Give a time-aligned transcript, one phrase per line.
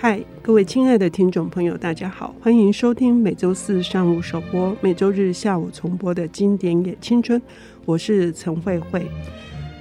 [0.00, 7.42] 嗨，各位亲爱的听众朋友，大家好，欢迎收听每周四上午首播、每周日下午重播的经典也青春。
[7.84, 9.04] 我是陈慧慧。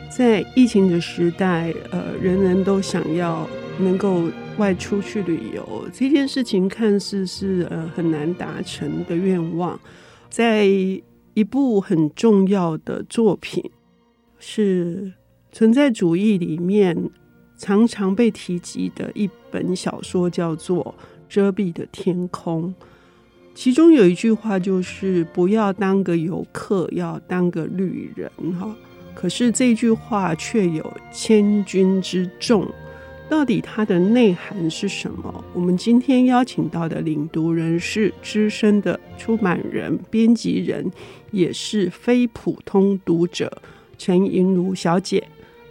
[0.09, 4.23] 在疫情的时代，呃，人人都想要能够
[4.57, 9.79] 外出去旅游，这件事情看似是呃很难达成的愿望。
[10.31, 13.63] 在一部很重要的作品，
[14.39, 15.13] 是
[15.51, 17.11] 存在主义里面。
[17.57, 20.83] 常常被提及的一本小说叫做
[21.27, 22.73] 《遮蔽的天空》，
[23.55, 28.75] 其中有一句话就是“不要当个游客，要当个旅人”哈。
[29.15, 32.67] 可是这句话却有千钧之重，
[33.27, 35.43] 到底它的内涵是什么？
[35.55, 40.91] 我们今天邀请到的领读人是资深的出版人、编辑人，
[41.31, 43.51] 也是非普通读者
[43.97, 45.27] 陈银如小姐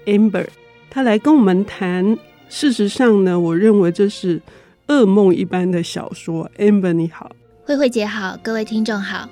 [0.07, 0.49] Amber。
[0.91, 2.16] 他来跟我们谈，
[2.49, 4.41] 事实上呢，我认为这是
[4.88, 6.51] 噩梦一般的小说。
[6.59, 7.30] Amber 你好，
[7.65, 9.29] 慧慧姐好，各位听众好。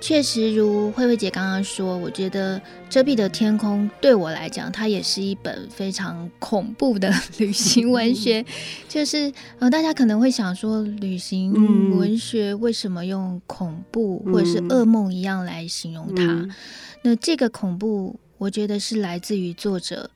[0.00, 2.56] 确实如慧慧姐刚刚说，我觉得
[2.88, 8.44] 《遮蔽的天空》对我来讲，它也是一本非常恐怖的旅行文学。
[8.88, 11.52] 就是呃，大家可能会想说，旅行
[11.96, 16.22] 文学为什么用恐怖或者是噩梦一样来形容它？
[16.22, 16.54] 嗯、
[17.02, 20.10] 那这个恐怖，我觉得是来自于作者。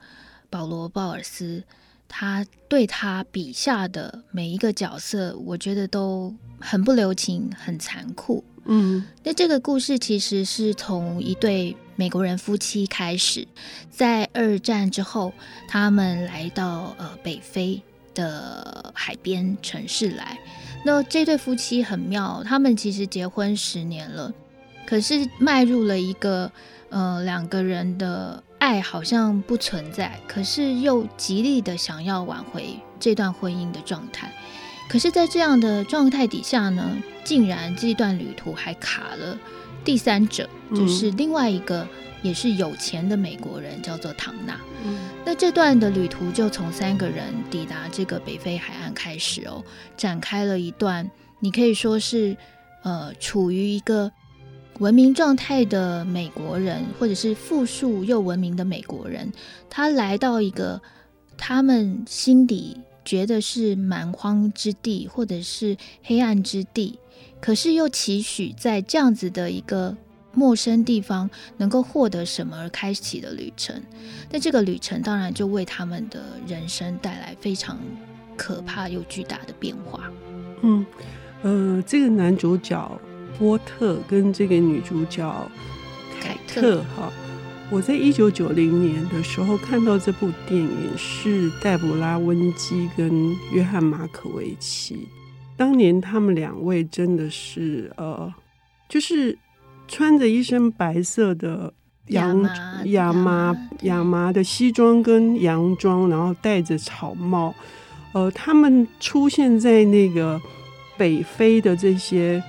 [0.53, 1.64] 保罗·鲍尔斯，
[2.06, 8.44] 他对他笔下的每一个角色，我觉得都很不留情，很残酷。
[8.67, 13.48] 嗯，那这个故事其实是从一对美国人夫妻开始，
[13.91, 15.33] 在二战之后，
[15.67, 17.81] 他们来到呃北非
[18.12, 20.39] 的海边城市来。
[20.84, 24.31] 那这对夫妻很妙，他们其实结婚十年了，
[24.84, 26.53] 可是迈入了一个
[26.91, 28.42] 呃两个人的。
[28.63, 34.33] 爱好像不存在，可是又极力的想要挽回这段婚姻的状态。
[34.89, 39.37] 可是，在这样的状态底下呢，竟然这段旅途还卡了
[39.84, 41.84] 第三者，就是另外一个
[42.22, 44.56] 也是有钱的美国人，叫做唐纳。
[44.84, 49.65] 嗯，那这段的旅途就从三个人抵达这个北非海岸开始哦，
[49.97, 52.37] 展开了一段，你可以说是
[52.84, 54.12] 呃，处于一个。
[54.82, 59.32] 文明状态的美国人，或者是富庶又文明的美国人，
[59.70, 60.82] 他来到一个
[61.38, 66.98] 他们心底觉得是蛮荒之地，或者是黑暗之地，
[67.41, 69.97] 可是又期许在这样子的一个
[70.32, 73.81] 陌生地方能够获得什么而开启的旅程。
[74.32, 77.78] 那这个旅程当然就为他们的人生带来非常
[78.37, 80.10] 可怕又巨大的变化。
[80.62, 80.84] 嗯，
[81.42, 83.00] 呃，这个男主角。
[83.38, 85.50] 波特跟这个女主角
[86.20, 87.12] 凯特哈，
[87.70, 95.09] 我在一九九零年的时候看到这部电影，是黛布拉温基跟约翰马可维奇。
[95.56, 98.32] 当年他们两位真的是呃，
[98.88, 99.37] 就是
[99.88, 101.72] 穿着一身白色的
[102.09, 102.42] 洋
[102.87, 107.54] 亚麻亚麻的西装跟洋装，然后戴着草帽，
[108.12, 110.41] 呃，他们出现在那个
[110.97, 112.42] 北非的这些。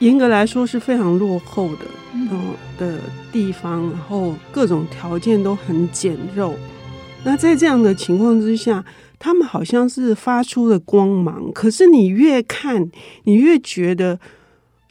[0.00, 1.84] 严格来说是非常落后的，
[2.14, 2.38] 嗯、呃、
[2.78, 2.98] 的
[3.30, 6.52] 地方，然后各种条件都很简陋。
[7.22, 8.82] 那在这样的情况之下，
[9.18, 12.90] 他们好像是发出了光芒，可是你越看，
[13.24, 14.18] 你越觉得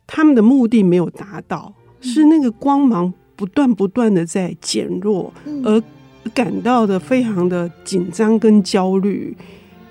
[0.06, 5.34] 他们的目的没有达到，是那个光芒不断不断的在减弱，
[5.64, 5.81] 而
[6.36, 9.36] 感到的非常的紧张跟焦虑，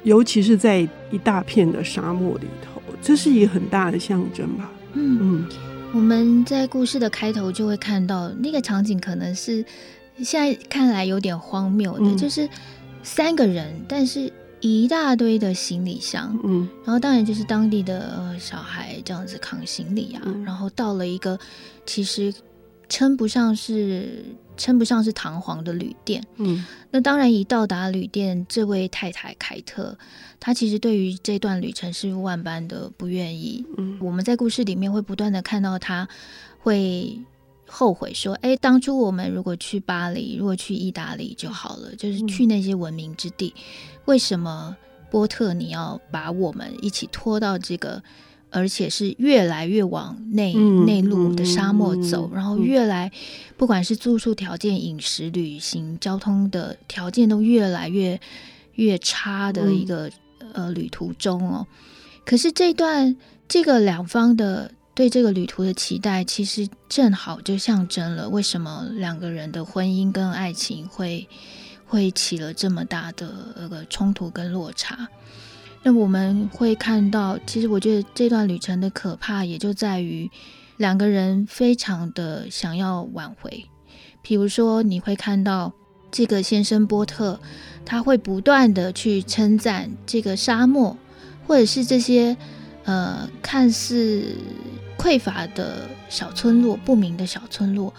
[0.04, 4.70] 尤其是在一大片的沙漠里头，这是一个很大的象征吧。
[4.94, 5.18] 嗯。
[5.20, 5.48] 嗯，
[5.92, 9.64] 我们在故事的开头就会看到那个场景，可能是
[10.22, 12.48] 现在看来有点荒谬的，嗯、就是
[13.02, 21.38] 三个人，但是一大堆的行李箱，嗯，然后当然就是当地的呃小孩这样子扛行李啊，嗯、然后到了一个
[21.86, 22.34] 其实
[22.88, 24.24] 称不上是。
[24.58, 29.96] 称不上是堂皇的旅店，嗯，那当然，一到达旅店，这位太太凯特，
[30.38, 33.64] 她其实对于这段旅程是万般的不愿意。
[33.78, 36.06] 嗯，我们在故事里面会不断的看到她
[36.58, 37.18] 会
[37.66, 43.54] 后悔说：“哎，当初我们如果去巴黎，如果去意大利就好了，就是去那些文明之地，
[44.04, 44.76] 为什么
[45.10, 48.02] 波特你要把我们一起拖到这个？”
[48.50, 53.12] 而且是越来越往内内陆的沙漠走，然后越来，
[53.56, 58.18] 不管是住宿条件、饮食、旅行、交通的条件都越来越
[58.74, 60.10] 越差的一个
[60.52, 61.66] 呃旅途中哦。
[62.24, 63.16] 可是这段
[63.48, 71.28] 这个两方的对这个旅途的期待，其实正好就象征了为什么两个人的婚姻跟爱情会
[71.86, 75.08] 会起了这么大的那个冲突跟落差。
[75.90, 80.30] 我们会看到，其实我觉得这段旅程的可怕，也就在于
[80.76, 83.64] 两个人非常的想要挽回。
[84.22, 85.72] 比如说，你会看到
[86.10, 87.38] 这个先生波特，
[87.84, 90.96] 他会不断的去称赞这个沙漠，
[91.46, 92.36] 或者是这些
[92.84, 94.34] 呃看似
[94.98, 97.94] 匮乏的小村落、不明的小村落，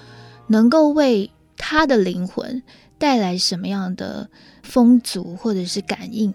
[0.48, 2.62] 能够为他的灵魂
[2.98, 4.30] 带来什么样的
[4.64, 6.34] 丰足或者是感应。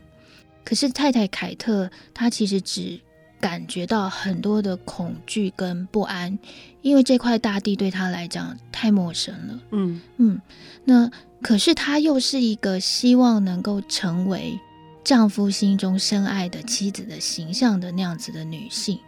[0.64, 2.98] 可是太太凯特，她其实只
[3.40, 6.38] 感觉到很多的恐惧跟不安，
[6.80, 9.60] 因为这块大地对她来讲太陌生了。
[9.72, 10.40] 嗯嗯，
[10.84, 11.10] 那
[11.42, 14.58] 可是她又是一个希望能够成为
[15.04, 18.98] 丈夫心中深爱的妻子的形象的那样子的女性，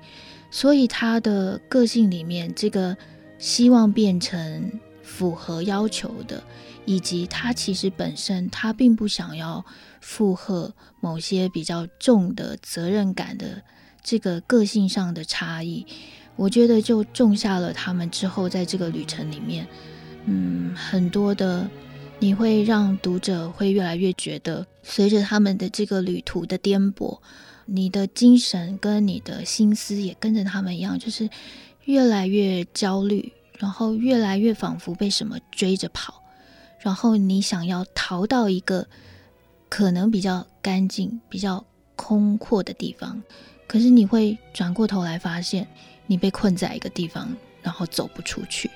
[0.50, 2.94] 所以她的个性里面，这个
[3.38, 4.70] 希望变成
[5.02, 6.42] 符合要求的。
[6.88, 9.64] 以及她其实本身，她并不想要
[10.06, 13.60] 负荷某些比较重的责任感的
[14.04, 15.84] 这个个性上的差异，
[16.36, 19.66] 我觉得就种下了他们之后在这个旅程里面，
[20.26, 21.68] 嗯，很多的
[22.20, 27.18] 你会让读者会越来越觉得，随着他们的这个旅途的颠簸，
[27.64, 31.28] 你的精神跟你的心思也跟着他们一样，就是
[31.86, 36.22] 越来越焦虑，然后越来越仿佛被什么追着跑。
[36.78, 38.86] 然后你想要逃到一个
[39.76, 41.62] 可能比较干净、比较
[41.96, 43.22] 空阔的地方，
[43.66, 45.68] 可是你会转过头来发现，
[46.06, 47.28] 你被困在一个地方，
[47.60, 48.70] 然后走不出去。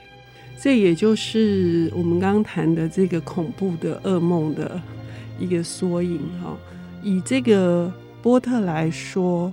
[0.61, 4.79] 这也就是我们刚刚谈的这个恐怖的噩梦的
[5.38, 6.55] 一个缩影哈。
[7.02, 9.50] 以这个波特来说，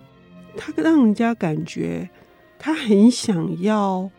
[0.58, 2.10] 他让人家感觉
[2.60, 4.12] 他很想要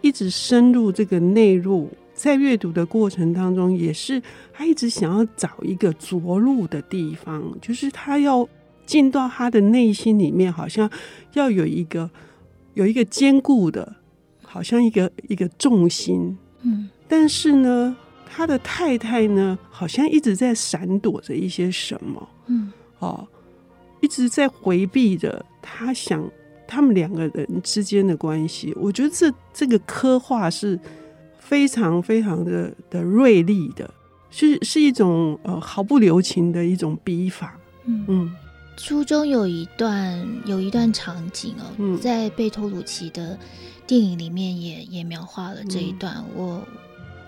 [0.00, 1.90] 一直深入这个内陆。
[2.22, 4.22] 在阅读的过程当中，也是
[4.52, 8.46] 他一直想要找一个着陆的地方，就是他要
[8.84, 10.90] 进到他的内心里面，好像
[11.32, 12.10] 要有一个
[12.74, 13.96] 有一个坚固的，
[14.42, 16.36] 好像一个一个重心。
[16.60, 17.96] 嗯，但是呢，
[18.26, 22.28] 他的太太呢，好像一直在闪躲着一些什么。
[22.48, 23.26] 嗯，哦，
[24.02, 26.30] 一直在回避着他想
[26.68, 28.76] 他们两个人之间的关系。
[28.78, 30.78] 我觉得这这个刻画是。
[31.50, 33.92] 非常非常的的锐利的，
[34.30, 37.58] 是是一种呃毫不留情的一种笔法。
[37.86, 38.36] 嗯嗯，
[38.76, 43.36] 书中有一段有一段场景哦，嗯、在贝托鲁奇的
[43.84, 46.14] 电影里面也也描画了这一段。
[46.18, 46.62] 嗯、我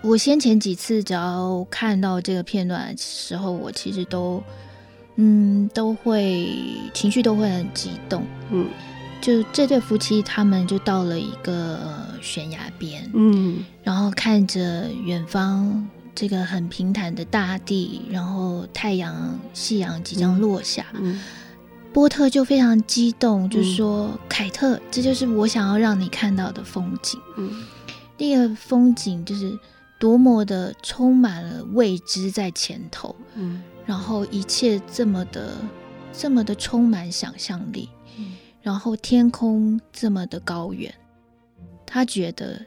[0.01, 4.41] 我先前几次只要看到这个片段的时候，我其实都
[5.17, 6.47] 嗯都会
[6.93, 8.23] 情绪都会很激动。
[8.51, 8.67] 嗯。
[9.23, 11.79] 就这对夫妻，他们就到了一个
[12.21, 21.21] 悬崖边，嗯，然后看着远方这个很平坦的大地，然后太阳、夕阳即将落下，嗯，
[21.93, 27.63] 波特就非常激动，就说：“嗯，凯特，这就是我想要让你看到的风景。”嗯，
[28.17, 29.57] 那个风景就是
[29.97, 35.53] 多么的充满了未知在前头，嗯，然后一切这么的
[36.11, 37.87] 这么的充满想象力。
[38.63, 40.91] 然后天空这么的高远，
[41.85, 42.65] 他觉得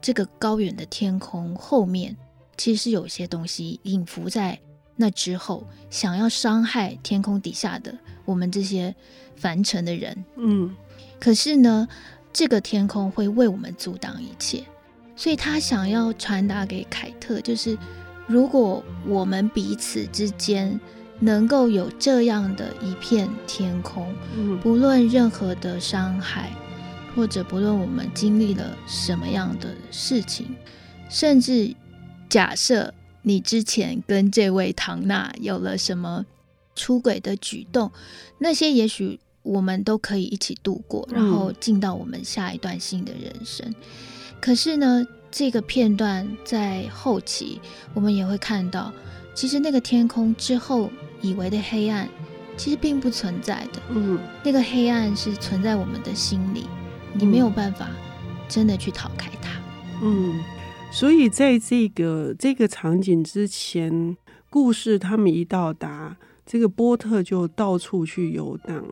[0.00, 2.16] 这个高远的天空后面
[2.56, 4.58] 其实是有些东西隐伏在
[4.96, 8.94] 那之后，想要伤害天空底下的我们这些
[9.36, 10.24] 凡尘的人。
[10.36, 10.74] 嗯，
[11.20, 11.86] 可是呢，
[12.32, 14.64] 这个天空会为我们阻挡一切，
[15.14, 17.76] 所以他想要传达给凯特，就是
[18.26, 20.80] 如果我们彼此之间。
[21.20, 24.14] 能够有这样的一片天空，
[24.62, 26.52] 不论任何的伤害，
[27.16, 30.46] 或者不论我们经历了什么样的事情，
[31.10, 31.74] 甚至
[32.28, 36.24] 假设你之前跟这位唐娜有了什么
[36.76, 37.90] 出轨的举动，
[38.38, 43.74] 那些也许我们都可以一起度过，然后进到我们下一段新的人生。
[44.40, 47.60] 可是呢，这个片段在后期
[47.92, 48.92] 我们也会看到，
[49.34, 50.88] 其实那个天空之后。
[51.20, 52.08] 以为的黑暗，
[52.56, 53.80] 其实并不存在的。
[53.90, 56.66] 嗯，那个黑暗是存在我们的心里，
[57.12, 57.88] 你没有办法
[58.48, 59.60] 真的去逃开它。
[60.02, 60.40] 嗯，
[60.90, 64.16] 所以在这个这个场景之前，
[64.48, 68.84] 故事他们一到达，这个波特就到处去游荡。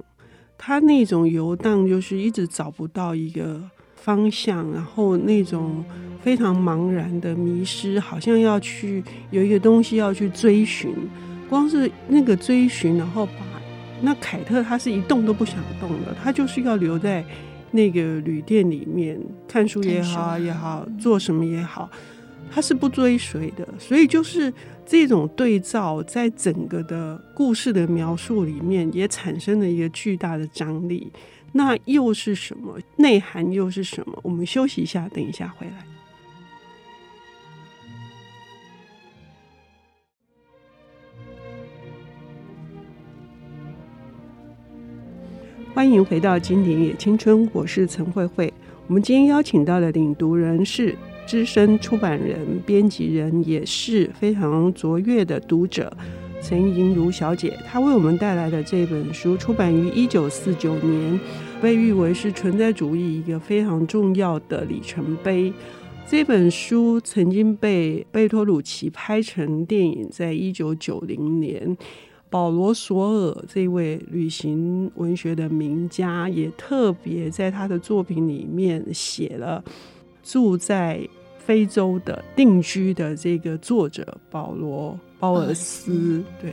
[0.58, 3.62] 他那种游荡就是一直找不到一个
[3.94, 5.84] 方向，然后那种
[6.22, 10.94] 非常茫然的迷失，好像要去有一个东西要去追寻。
[11.48, 13.32] 光是那个追寻，然后把
[14.02, 17.24] 那凯特，他是一动都不想动的，他就是要留在
[17.70, 21.90] 那个旅店里面看书也好也好，做什么也好。
[22.48, 24.52] 他是不追随的，所以就是
[24.86, 31.10] 这种对照，在整个的故事的描述里面，也产生了一个巨大的张力。
[31.52, 32.78] 那又是什么？
[32.96, 34.16] 内涵又是什么？
[34.22, 35.95] 我们休息一下，等一下回来。
[45.76, 48.50] 欢迎回到《经典也青春》，我是陈慧慧。
[48.86, 55.94] 我们今天邀请到的领读人是资深出版人、编辑人，也是非常卓越的读者
[56.40, 57.54] 陈莹如小姐。
[57.66, 61.20] 她为我们带来的这本书，出版于一九四九年，
[61.60, 65.52] 被誉为是存在主义一个非常重要的里程碑。
[66.08, 71.76] 这本书曾经被贝托鲁奇拍成电影，在一九九零年。
[72.36, 79.64] 保罗·索尔这位旅行文学的名家，也特别在他的作品里面写了
[80.22, 81.00] 住在
[81.38, 86.22] 非洲的定居的这个作者保罗·鲍尔斯。
[86.38, 86.52] 对，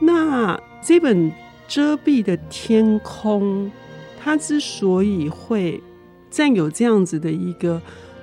[0.00, 1.30] 那这本
[1.68, 3.70] 遮蔽的天空，
[4.18, 5.78] 它之所以会
[6.30, 7.78] 占有这样子的一个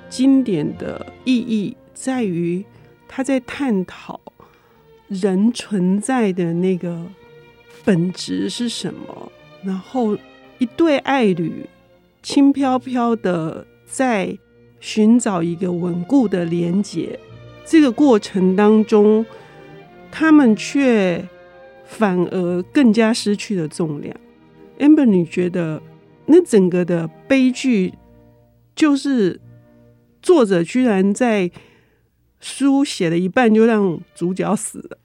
[0.10, 2.66] 经典的意义，在于
[3.08, 4.20] 他在探讨。
[5.12, 7.06] 人存在的那个
[7.84, 9.30] 本质是什么？
[9.62, 10.18] 然后
[10.58, 11.65] 一对爱侣
[12.24, 14.38] 轻飘飘的在
[14.80, 17.20] 寻找一个稳固的连结，
[17.65, 19.25] 这个过程当中，
[20.10, 21.27] 他们却
[21.84, 24.15] 反而更加失去了重量。
[24.80, 25.82] Amber，你觉得
[26.27, 27.94] 那整个的悲剧
[28.74, 29.41] 就是
[30.22, 31.51] 作者居然在
[32.39, 34.98] 书写了一半就让主角死了？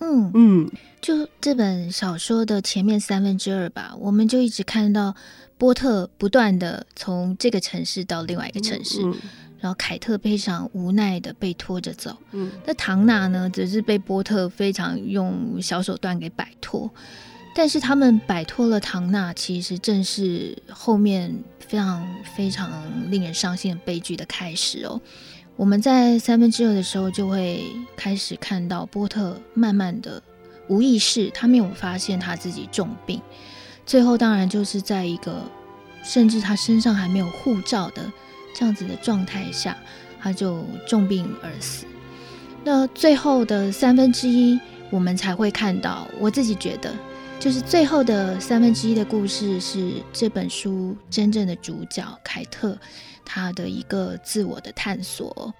[0.00, 5.14] 嗯嗯，就这本小说的前面三分之二吧，我们就一直看到
[5.58, 9.30] 波特不断的从这个城市到另外一个城市，嗯嗯、
[9.60, 12.16] 然后凯特非常无奈的被拖着走。
[12.32, 16.90] 嗯，那唐娜呢，则是被波特非常用小手段给摆脱。
[17.54, 25.00] 但是他们摆脱了唐娜，其实正是后面非常非常令人伤心的悲剧的开始哦。
[25.60, 27.62] 我们在三分之二的时候就会
[27.94, 30.22] 开始看到波特慢慢的
[30.68, 33.20] 无意识，他没有发现他自己重病，
[33.84, 35.42] 最后当然就是在一个
[36.02, 38.10] 甚至他身上还没有护照的
[38.54, 39.76] 这样子的状态下，
[40.18, 41.84] 他就重病而死。
[42.64, 46.90] 那最后的三分之一，我们才会看到，我自己觉得，
[47.40, 52.76] 就是最后的三分之一的故事是这本书真正的主角凯特。
[53.24, 55.54] 他的一个自我的探索。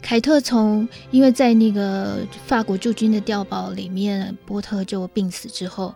[0.00, 5.92] 凯特从因为在那个法国驻军的碉堡里面，波特就病死之后，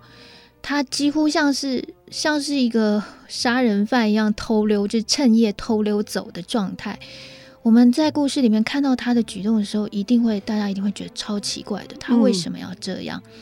[0.60, 6.98] 他几乎像是像是一个杀人犯一样偷溜，就趁夜偷溜走的状态。
[7.62, 13.22] 我们在故事里面看到他的举动的时候，一定会大家一定会觉得超奇怪的，他为什么要这样？
[13.26, 13.32] 嗯、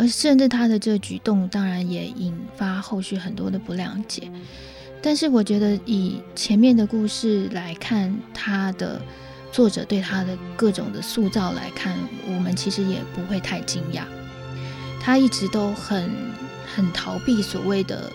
[0.00, 4.32] 而甚至他的这举动，当然也引发后续很多的不谅解。
[5.02, 8.98] 但是我觉得，以前面的故事来看，他的
[9.52, 14.04] 作者对他的各种的塑造来看，我们其实也不会太惊讶。
[15.02, 16.10] 他一直都很
[16.74, 18.10] 很逃避所谓的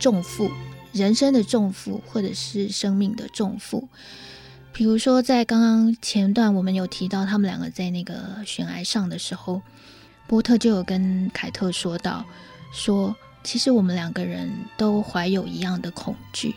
[0.00, 0.50] 重负，
[0.92, 3.88] 人生的重负，或者是生命的重负。
[4.72, 9.62] 比如说，在刚刚前段我们有提到他们两个在那个悬崖上的时候，
[10.30, 12.24] 波特就有跟凯特说到
[12.72, 13.16] 说。
[13.42, 16.54] 其实我们两个人都怀有一样的恐惧，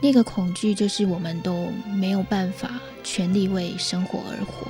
[0.00, 4.68] 那个恐惧就是我们都没有办法全力为生活而活。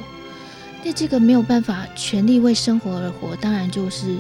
[0.83, 4.17] 那这个没有办法全力为生活而活，当然就是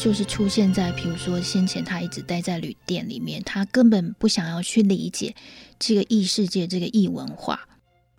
[0.00, 5.36] 就是出现在，比如说先前他一直待在旅店里面，他根本不想要去理解
[5.78, 7.68] 这个异世界、这个异文化，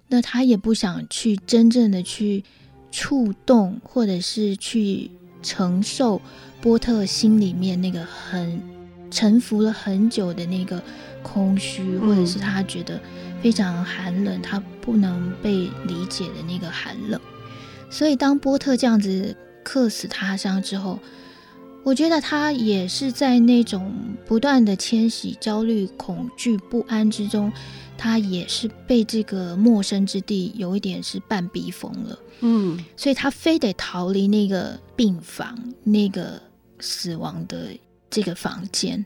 [0.07, 2.45] 那他也不想去真正的去
[2.89, 6.21] 触动，或者是去承受。
[6.61, 8.61] 波特心里面那个很
[9.09, 10.83] 沉浮了很久的那个
[11.23, 12.99] 空虚，或者是他觉得
[13.41, 17.17] 非常寒冷，他不能被理解的那个寒冷。
[17.89, 20.99] 所以当波特这样子客死他乡之后，
[21.83, 23.91] 我觉得他也是在那种
[24.25, 27.51] 不断的迁徙、焦虑、恐惧、不安之中，
[27.97, 32.19] 他也是被这个陌生之地有一点是半逼疯了。
[32.41, 36.41] 嗯，所以他非得逃离那个病房，那个。
[36.81, 37.77] 死亡的
[38.09, 39.05] 这个房间，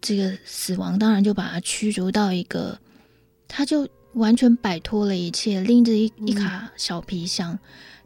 [0.00, 2.78] 这个死亡当然就把他驱逐到一个，
[3.46, 7.52] 他就完全摆脱了一切，拎着一一卡小皮箱。
[7.52, 7.58] 嗯、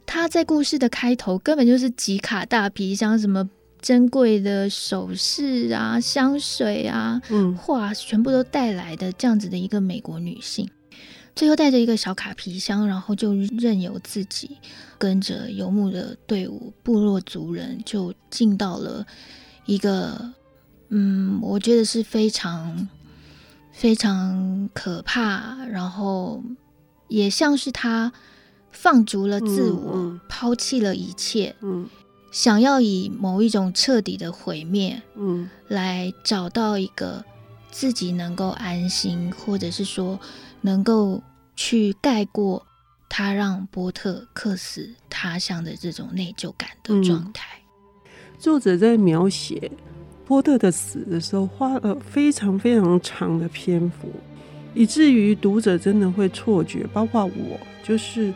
[0.05, 3.49] 他在故事的开头根本就是几卡大皮箱，什么
[3.83, 7.21] 珍贵的首饰啊、香水啊、
[7.57, 10.67] 画、嗯，全部都带来的这样子的一个美国女性。
[11.35, 14.57] 最后带着一个小卡皮箱，然后就任由自己
[14.97, 19.05] 跟着游牧的队伍，部落族人就进到了
[19.65, 20.31] 一个，
[20.89, 22.87] 嗯，我觉得是非常
[23.73, 26.41] 非常可怕，然后
[27.09, 28.13] 也像是他
[28.71, 31.89] 放逐了自我，嗯嗯、抛弃了一切，嗯，
[32.33, 37.23] 想要以某一种彻底的毁灭，嗯，来找到一个
[37.71, 40.19] 自己能够安心，或者是说。
[40.65, 41.21] 能够
[41.57, 42.65] 去盖过
[43.09, 47.59] 他让波特客死他乡的这种内疚感的状态。
[48.05, 48.09] 嗯，
[48.39, 49.69] 作者在描写
[50.25, 54.09] 波特的死的时候，花了非常非常长的篇幅，
[54.73, 58.33] 以至于读者真的会错觉，包括我，就是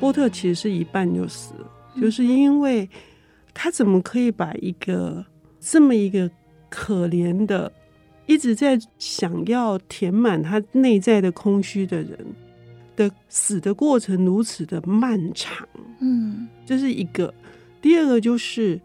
[0.00, 2.88] 波特其实是一半就死了，就是因为
[3.58, 5.24] 他怎么可以把一个
[5.58, 6.30] 这么一个
[6.68, 7.72] 可怜的。
[8.26, 12.18] 一直在想要填满他内在的空虚的人
[12.96, 15.64] 的死的过程如此的漫长，
[16.00, 17.32] 嗯，这是一个。
[17.80, 18.80] 第二个就是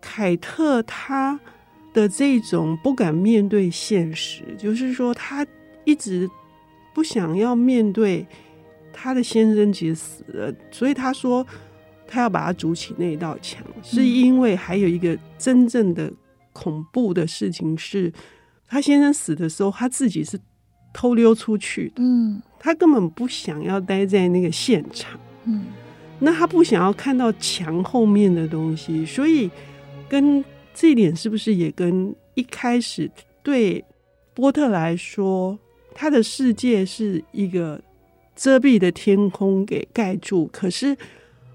[0.00, 1.36] 凯特他
[1.92, 5.44] 的这种不敢面对现实，就是说他
[5.84, 6.30] 一直
[6.94, 8.24] 不想要面对
[8.92, 11.44] 他的先生其实死了，所以他说
[12.06, 16.12] 他要把他筑起那一道墙，是因为还有一个真正的
[16.52, 18.12] 恐怖的事情是。
[18.66, 20.40] 他先生死的时候，他自己是
[20.92, 21.94] 偷溜出去的。
[21.98, 25.20] 嗯，他根本不想要待在那个现场。
[25.44, 25.66] 嗯，
[26.18, 29.48] 那他不想要看到墙后面的东西，所以
[30.08, 33.08] 跟这一点是不是也跟一开始
[33.44, 33.84] 对
[34.32, 35.56] 波特来说，
[35.94, 37.80] 他的世界是一个
[38.34, 40.96] 遮蔽的天空给盖住，可是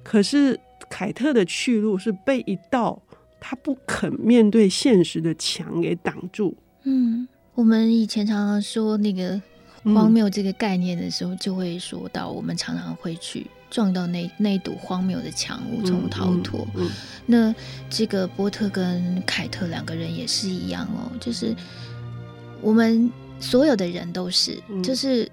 [0.10, 3.00] 可是凯特的去路是被一道
[3.39, 6.58] 他不肯面对现实的墙给挡住。
[6.82, 9.39] 嗯，我们以前常常说那个
[9.84, 16.68] 荒谬这个概念的时候，就会说到我们常常会去撞到那那堵荒谬的墙，无从逃脱。
[16.74, 16.92] 嗯嗯嗯、
[17.28, 17.56] 那
[17.88, 21.55] 这个波特跟凯特两个人也是一样哦，就是
[22.62, 25.29] 我们所有的人都是，就是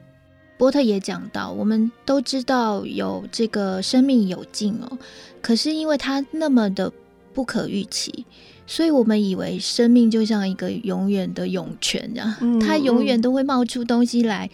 [0.59, 4.99] 波特也讲到，我们都知道有这个生命有尽哦，
[5.41, 6.93] 可是因为它那么的
[7.35, 8.25] 不可预期。
[8.69, 14.51] 所以我们以为生命就像一个永远的涌泉这样，它永远都会冒出东西来，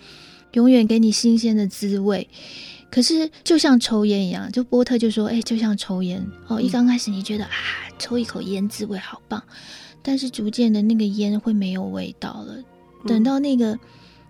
[0.52, 2.28] 永远给你新鲜的滋味。
[2.90, 7.50] 可是就像抽烟一样，就波特就说：“哎，就像抽烟哦，一刚开始你觉得啊，
[7.98, 9.42] 抽一口烟滋味好棒，
[10.02, 12.62] 但是逐渐的那个烟会没有味道了。
[13.06, 13.78] 等到那个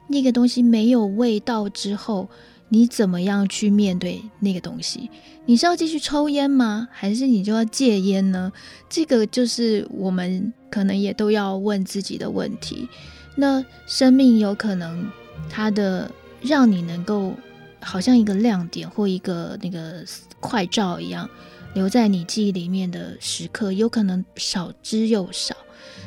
[0.09, 2.29] 那个东西没有味道之后。”
[2.75, 5.11] 你怎么样去面对那个东西？
[5.45, 6.89] 你是要继续抽烟吗？
[6.91, 8.51] 还是你就要戒烟呢？
[8.89, 12.89] 这个就是我们可能也都要问自己的问题。
[13.37, 15.07] 那生命有可能
[15.51, 16.11] 它的
[16.41, 17.35] 让你能够
[17.83, 20.03] 好像一个亮点或一个那个
[20.41, 21.29] 快照一样
[21.75, 25.55] 留在你记忆里面的时刻，有可能少之又少。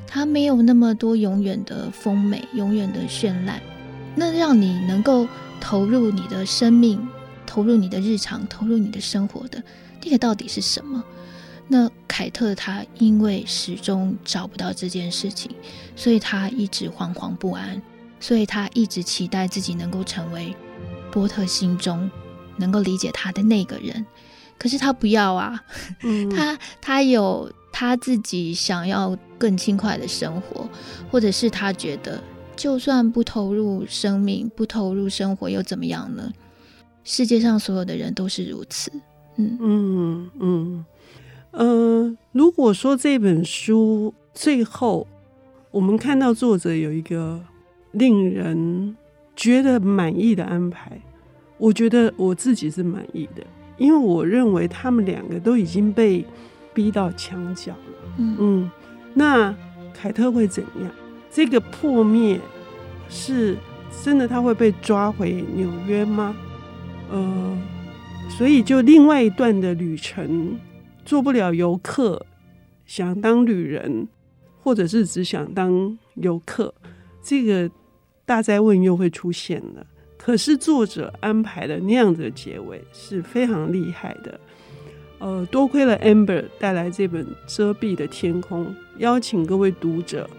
[0.07, 3.61] 它没有那么多永远的丰美，永远的绚烂。
[4.15, 5.27] 那让你能够。
[5.57, 7.07] 投入你的生命，
[7.43, 9.63] 投入你的日常，投入你的生活的
[10.03, 11.03] 那个到底是什么？
[11.69, 15.49] 那凯特他因为始终找不到这件事情，
[15.95, 17.81] 所以他一直惶惶不安，
[18.19, 20.55] 所以他一直期待自己能够成为
[21.11, 22.11] 波特心中
[22.57, 24.05] 能够理解他的那个人。
[24.59, 25.63] 可是他不要啊，
[26.03, 30.69] 嗯、 他他有他自己想要更轻快的生活，
[31.09, 32.21] 或者是他觉得。
[32.55, 36.31] 就算不投入生命，不投入生活，又怎么样呢？
[37.03, 38.91] 世界上所有的人都是如此。
[39.35, 40.85] 嗯嗯嗯，
[41.51, 45.05] 呃，如果说这本书最后
[45.71, 47.39] 我们看到作者有一个
[47.91, 48.95] 令人
[49.35, 50.99] 觉得满意的安排，
[51.57, 53.45] 我觉得我自己是满意的，
[53.77, 56.25] 因为我认为他们两个都已经被
[56.73, 58.15] 逼到墙角了。
[58.17, 58.71] 嗯嗯，
[59.13, 59.55] 那
[59.93, 60.91] 凯特会怎样？
[61.35, 62.39] 这个破灭
[63.09, 63.57] 是
[64.01, 66.33] 真的，他会被抓回纽约吗？
[67.11, 67.61] 呃，
[68.29, 70.57] 所以就另外一段的旅程，
[71.03, 72.25] 做不了游客，
[72.85, 74.07] 想当旅人，
[74.63, 76.73] 或者是只想当游客，
[77.21, 77.69] 这个
[78.25, 79.85] 大哉问又会出现了。
[80.17, 84.39] 可是作者安排的那样子的结尾是非常厉害的。
[85.19, 88.65] 呃，多亏了 Amber 带来这本《遮蔽的天空》，
[88.99, 90.29] 邀请各位读者。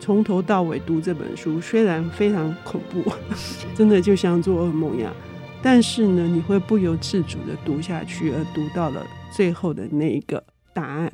[0.00, 3.04] 从头到尾读这本书，虽然非常恐怖，
[3.76, 5.14] 真的就像做噩梦一样，
[5.62, 11.12] 但是呢，你会不由自主的读下去，而读到了最后的那一个答案。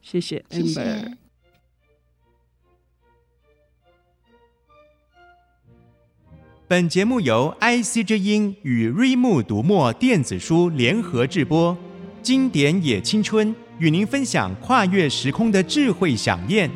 [0.00, 0.62] 谢谢 Amber。
[0.62, 1.16] 谢谢。
[6.66, 11.76] 本节目由 IC 之音与瑞木读墨电子书联合制播，
[12.22, 16.70] 经典也青春与您分享跨越时空的智慧饗宴。